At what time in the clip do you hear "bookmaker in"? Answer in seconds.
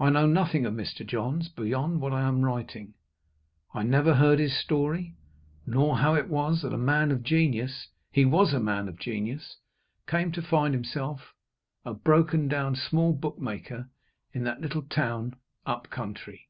13.12-14.42